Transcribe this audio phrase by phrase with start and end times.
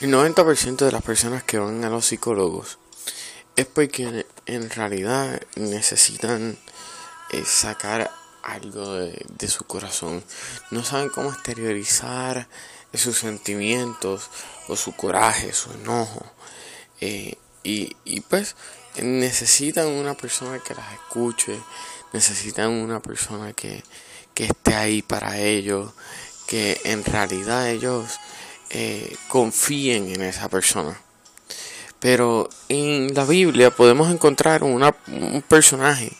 [0.00, 2.78] El 90% de las personas que van a los psicólogos
[3.54, 6.56] es porque en realidad necesitan
[7.28, 8.10] eh, sacar
[8.42, 10.24] algo de, su corazón.
[10.70, 12.48] No saben cómo exteriorizar
[12.94, 14.30] sus sentimientos
[14.68, 16.24] o su coraje, su enojo.
[17.02, 18.56] Eh, y, y pues
[19.02, 21.60] necesitan una persona que las escuche,
[22.14, 23.84] necesitan una persona que,
[24.32, 25.92] que esté ahí para ellos,
[26.46, 28.18] que en realidad ellos
[28.70, 31.00] eh, confíen en esa persona.
[31.98, 36.12] Pero en la Biblia podemos encontrar un personaje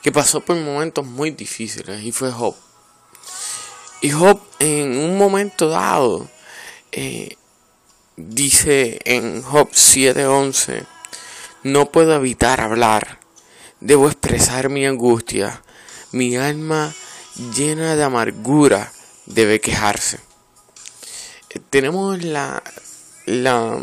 [0.00, 2.54] que pasó por momentos muy difíciles y fue Job.
[4.00, 6.28] Y Job en un momento dado
[6.92, 7.36] eh,
[8.16, 10.86] dice en Job 7:11,
[11.64, 13.18] no puedo evitar hablar,
[13.80, 15.62] debo expresar mi angustia,
[16.10, 16.92] mi alma
[17.54, 18.92] llena de amargura
[19.26, 20.31] debe quejarse
[21.70, 22.62] tenemos la,
[23.26, 23.80] la,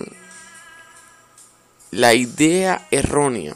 [1.92, 3.56] la idea errónea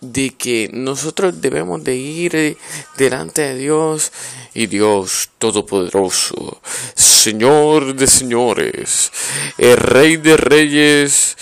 [0.00, 2.58] de que nosotros debemos de ir
[2.96, 4.12] delante de Dios
[4.54, 6.60] y Dios Todopoderoso,
[6.94, 9.10] Señor de señores,
[9.58, 11.36] el Rey de reyes,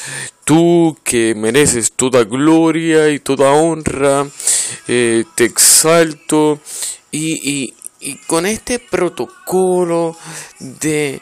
[0.44, 4.26] tú que mereces toda gloria y toda honra,
[4.88, 6.60] eh, te exalto
[7.10, 7.74] y
[8.26, 10.16] con este protocolo
[10.58, 11.20] de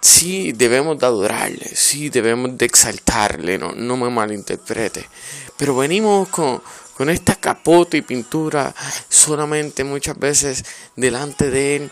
[0.00, 5.08] sí debemos de adorarle, sí debemos de exaltarle, no, no me malinterprete.
[5.56, 6.60] Pero venimos con,
[6.96, 8.74] con esta capota y pintura
[9.08, 10.64] solamente muchas veces
[10.96, 11.90] delante de él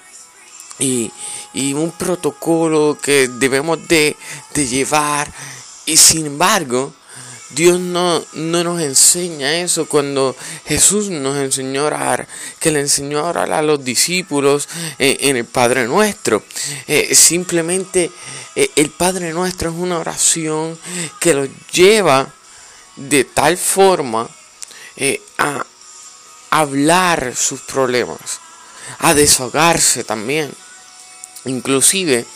[0.78, 1.10] y,
[1.52, 4.16] y un protocolo que debemos de,
[4.54, 5.30] de llevar
[5.86, 6.92] y sin embargo
[7.50, 12.28] Dios no, no, nos enseña eso cuando Jesús nos enseñó a orar,
[12.60, 16.44] que le enseñó a orar a los discípulos en, el Padre Nuestro.
[16.86, 18.10] Eh, simplemente
[18.54, 20.78] eh, el Padre Nuestro es una oración
[21.18, 22.32] que los lleva
[22.96, 24.28] de tal forma
[24.96, 25.64] eh, a
[26.50, 28.40] hablar sus problemas,
[28.98, 30.52] a desahogarse también.
[31.46, 32.26] Inclusive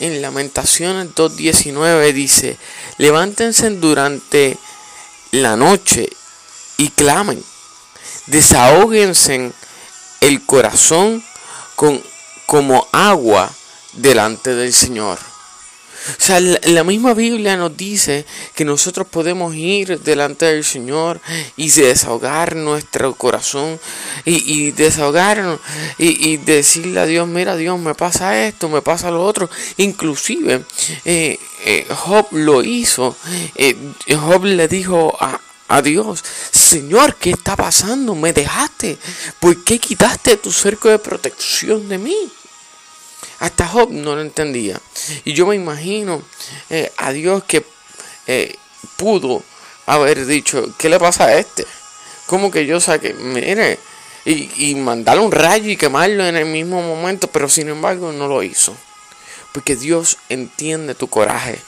[0.00, 2.56] en Lamentaciones 2.19 dice,
[2.96, 4.56] levántense durante
[5.30, 6.08] la noche
[6.78, 7.42] y clamen,
[8.26, 9.52] desahóguense
[10.20, 11.22] el corazón
[11.74, 12.02] con,
[12.46, 13.52] como agua
[13.92, 15.18] delante del Señor.
[16.08, 18.24] O sea, la, misma Biblia nos dice
[18.54, 21.20] que nosotros podemos ir delante del Señor
[21.56, 23.80] y desahogar nuestro corazón
[24.24, 25.60] y, y desahogarnos
[25.98, 29.48] y, decirle a Dios, mira Dios, me pasa esto, me pasa lo otro.
[29.78, 30.64] Inclusive
[31.04, 33.16] eh, eh, Job lo hizo.
[33.54, 33.76] Eh,
[34.08, 38.14] Job le dijo a, a Dios, Señor, ¿qué está pasando?
[38.14, 38.98] Me dejaste.
[39.40, 42.30] ¿Por qué quitaste tu cerco de protección de mí?
[43.38, 44.80] Hasta Job no lo entendía.
[45.24, 46.22] Y yo me imagino
[46.70, 47.64] eh, a Dios que
[48.26, 48.56] eh,
[48.96, 49.42] pudo
[49.86, 51.66] haber dicho, ¿qué le pasa a este?
[52.26, 53.78] Como que yo saqué, mire,
[54.24, 58.26] y, y mandarle un rayo y quemarlo en el mismo momento, pero sin embargo no
[58.26, 58.76] lo hizo.
[59.52, 61.60] Porque Dios entiende tu coraje.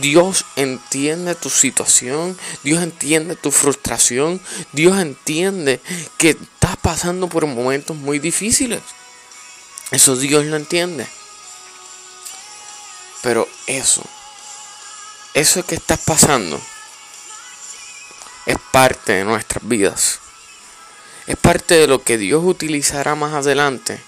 [0.00, 4.40] Dios entiende tu situación, Dios entiende tu frustración,
[4.72, 5.80] Dios entiende
[6.18, 8.80] que estás pasando por momentos muy difíciles.
[9.90, 11.06] Eso Dios lo entiende.
[13.22, 14.02] Pero eso,
[15.32, 16.60] eso que estás pasando,
[18.46, 20.20] es parte de nuestras vidas.
[21.26, 23.98] Es parte de lo que Dios utilizará más adelante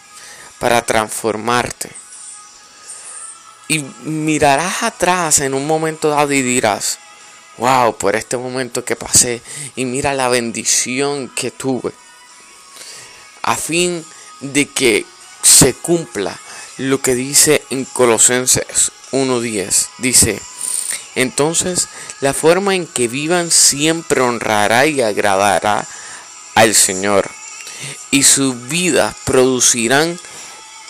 [0.58, 1.90] para transformarte.
[3.68, 6.98] Y mirarás atrás en un momento dado y dirás,
[7.56, 9.42] wow, por este momento que pasé
[9.74, 11.92] y mira la bendición que tuve.
[13.42, 14.04] A fin
[14.40, 15.06] de que
[15.56, 16.38] se cumpla
[16.76, 19.88] lo que dice en Colosenses 1.10.
[19.96, 20.38] Dice,
[21.14, 21.88] entonces
[22.20, 25.86] la forma en que vivan siempre honrará y agradará
[26.54, 27.30] al Señor.
[28.10, 30.18] Y sus vidas producirán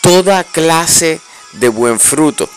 [0.00, 1.20] toda clase
[1.52, 2.50] de buen fruto.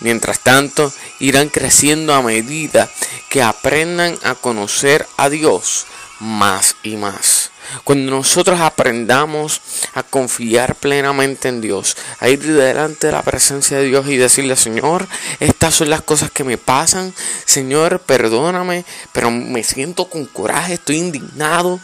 [0.00, 2.90] Mientras tanto, irán creciendo a medida
[3.28, 5.84] que aprendan a conocer a Dios
[6.20, 7.43] más y más.
[7.84, 9.60] Cuando nosotros aprendamos
[9.94, 14.56] a confiar plenamente en Dios, a ir delante de la presencia de Dios y decirle,
[14.56, 15.06] Señor,
[15.40, 17.14] estas son las cosas que me pasan,
[17.44, 21.80] Señor, perdóname, pero me siento con coraje, estoy indignado.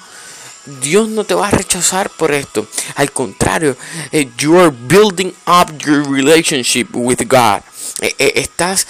[0.82, 2.66] Dios no te va a rechazar por esto.
[2.96, 3.76] Al contrario,
[4.12, 7.62] eh, you are building up your relationship with God.
[8.00, 8.86] Eh, eh, estás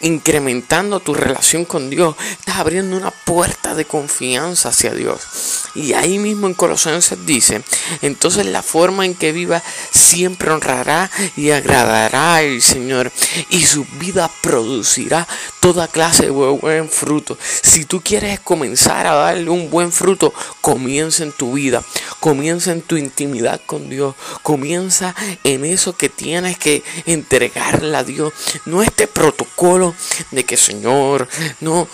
[0.00, 5.67] incrementando tu relación con Dios, estás abriendo una puerta de confianza hacia Dios.
[5.78, 7.62] Y ahí mismo en Colosenses dice,
[8.02, 13.12] entonces la forma en que viva siempre honrará y agradará al Señor
[13.50, 15.28] y su vida producirá
[15.60, 17.38] toda clase de buen fruto.
[17.62, 21.84] Si tú quieres comenzar a darle un buen fruto, comienza en tu vida,
[22.18, 25.14] comienza en tu intimidad con Dios, comienza
[25.44, 28.32] en eso que tienes que entregarle a Dios.
[28.66, 29.94] No este protocolo
[30.32, 31.28] de que Señor,
[31.60, 31.86] no,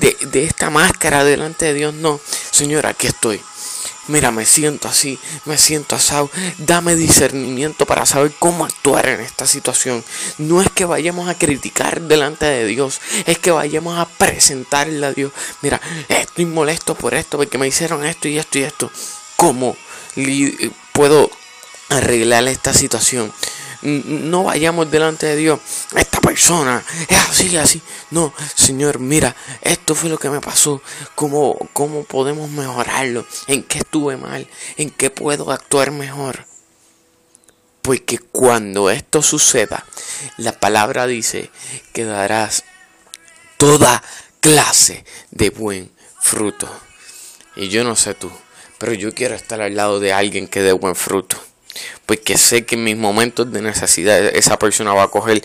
[0.00, 2.20] de, de esta máscara delante de Dios, no.
[2.50, 3.17] Señor, aquí estoy.
[4.08, 6.30] Mira, me siento así, me siento asado.
[6.56, 10.02] Dame discernimiento para saber cómo actuar en esta situación.
[10.38, 15.12] No es que vayamos a criticar delante de Dios, es que vayamos a presentarle a
[15.12, 15.32] Dios.
[15.60, 18.90] Mira, estoy molesto por esto, porque me hicieron esto y esto y esto.
[19.36, 19.76] ¿Cómo
[20.92, 21.30] puedo
[21.90, 23.32] arreglar esta situación?
[23.80, 25.60] no vayamos delante de Dios.
[26.20, 27.82] Persona es así, así.
[28.10, 30.82] No, Señor, mira, esto fue lo que me pasó.
[31.14, 33.26] ¿Cómo, cómo podemos mejorarlo?
[33.46, 34.46] ¿En qué estuve mal?
[34.76, 36.46] ¿En qué puedo actuar mejor?
[37.82, 39.84] Porque cuando esto suceda,
[40.36, 41.50] la palabra dice
[41.92, 42.64] que darás
[43.56, 44.02] toda
[44.40, 46.68] clase de buen fruto.
[47.56, 48.30] Y yo no sé tú,
[48.78, 51.38] pero yo quiero estar al lado de alguien que dé buen fruto
[52.06, 55.42] porque sé que en mis momentos de necesidad esa persona va a coger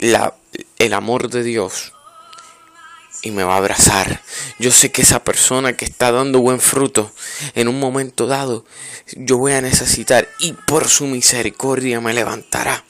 [0.00, 0.34] la,
[0.78, 1.92] el amor de Dios
[3.22, 4.20] y me va a abrazar.
[4.58, 7.12] Yo sé que esa persona que está dando buen fruto
[7.54, 8.64] en un momento dado,
[9.16, 12.84] yo voy a necesitar y por su misericordia me levantará.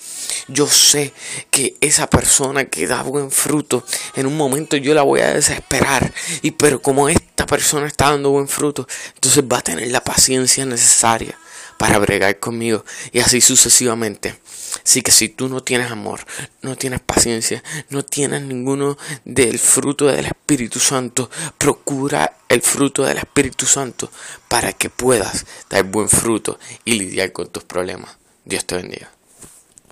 [0.48, 1.12] Yo sé
[1.50, 3.84] que esa persona que da buen fruto,
[4.16, 6.12] en un momento yo la voy a desesperar.
[6.40, 10.64] Y pero como esta persona está dando buen fruto, entonces va a tener la paciencia
[10.64, 11.38] necesaria
[11.76, 14.40] para bregar conmigo y así sucesivamente.
[14.84, 16.20] Así que si tú no tienes amor,
[16.60, 23.18] no tienes paciencia, no tienes ninguno del fruto del Espíritu Santo, procura el fruto del
[23.18, 24.10] Espíritu Santo
[24.48, 28.16] para que puedas dar buen fruto y lidiar con tus problemas.
[28.44, 29.10] Dios te bendiga.